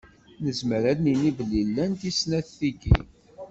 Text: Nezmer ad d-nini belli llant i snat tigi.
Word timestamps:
Nezmer 0.43 0.83
ad 0.91 0.97
d-nini 0.97 1.31
belli 1.37 1.61
llant 1.67 2.01
i 2.09 2.11
snat 2.17 2.47
tigi. 2.57 2.93